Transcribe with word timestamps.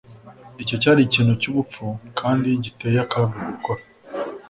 Icyo 0.63 0.75
cyari 0.81 0.99
ikintu 1.03 1.33
cyubupfu 1.41 1.85
kandi 2.19 2.49
giteye 2.63 2.97
akaga 3.05 3.35
gukora 3.49 3.81